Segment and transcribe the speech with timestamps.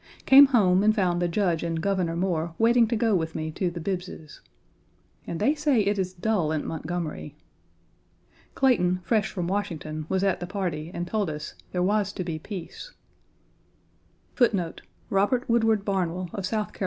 [0.25, 3.69] Came home and found the Judge and Governor Moore waiting to go with me to
[3.69, 4.41] the Bibbs's.
[5.27, 7.35] And they say it is dull in Montgomery!
[8.55, 12.39] Clayton, fresh from Washington, was at the party and told us "there was to be
[12.39, 12.91] peace."